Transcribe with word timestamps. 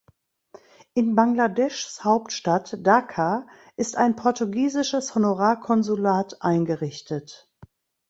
In 0.95 1.13
Bangladeschs 1.15 2.03
Hauptstadt 2.03 2.75
Dhaka 2.81 3.45
ist 3.75 3.95
ein 3.97 4.15
portugiesisches 4.15 5.13
Honorarkonsulat 5.13 6.41
eingerichtet. 6.41 7.47